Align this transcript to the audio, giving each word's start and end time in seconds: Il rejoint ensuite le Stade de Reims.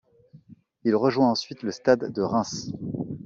Il 0.83 0.95
rejoint 0.95 1.29
ensuite 1.29 1.61
le 1.61 1.69
Stade 1.69 2.11
de 2.11 2.23
Reims. 2.23 2.71